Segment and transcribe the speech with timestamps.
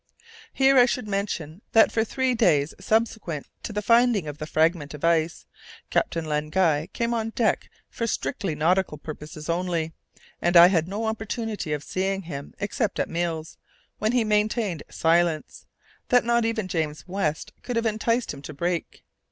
[0.51, 4.95] Here I should mention that for three days subsequent to the finding of the fragment
[4.95, 5.45] of ice,
[5.91, 9.93] Captain Len Guy came on deck for strictly nautical purposes only,
[10.41, 13.59] and I had no opportunities of seeing him except at meals,
[13.99, 15.67] when he maintained silence,
[16.09, 19.03] that not even James West could have enticed him to break.